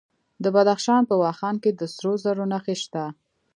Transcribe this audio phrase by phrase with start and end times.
[0.43, 3.03] د بدخشان په واخان کې د سرو زرو نښې شته.